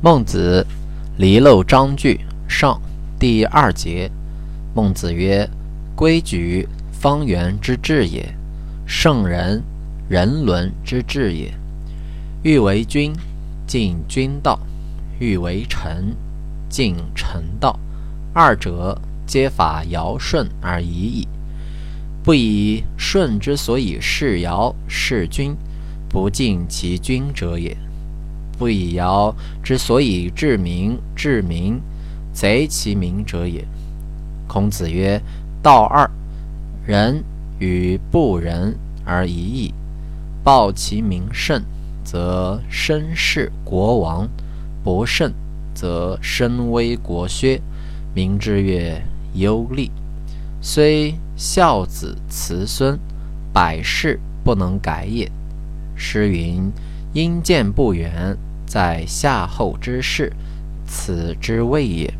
[0.00, 0.64] 孟子
[1.16, 2.80] 离娄章句上
[3.18, 4.08] 第二节。
[4.72, 5.50] 孟子曰
[5.96, 8.22] ：“规矩，方圆之治也；
[8.86, 9.60] 圣人，
[10.08, 11.52] 人伦之治也。
[12.44, 13.12] 欲为君，
[13.66, 14.56] 尽君道；
[15.18, 16.14] 欲为臣，
[16.68, 17.76] 尽臣道。
[18.32, 18.96] 二者，
[19.26, 21.28] 皆法尧舜而已矣。
[22.22, 25.56] 不以舜之所以事尧事君，
[26.08, 27.76] 不敬其君者也。”
[28.58, 29.32] 不以尧
[29.62, 31.80] 之所以治民治民，
[32.32, 33.64] 贼其民者也。
[34.48, 35.22] 孔子曰
[35.62, 36.10] ：“道二，
[36.84, 37.22] 仁
[37.60, 38.74] 与不仁
[39.04, 39.74] 而已矣。
[40.42, 41.62] 报其民甚，
[42.02, 44.26] 则身事国王；
[44.82, 45.32] 不甚，
[45.74, 47.60] 则身危国削。
[48.14, 49.00] 民之曰
[49.34, 49.90] 忧利。
[50.60, 52.98] 虽孝子慈孙，
[53.52, 55.30] 百世不能改也。
[55.94, 56.72] 诗云
[57.14, 58.36] ：‘因见不远。’”
[58.68, 60.30] 在夏后之事，
[60.86, 62.12] 此之谓也。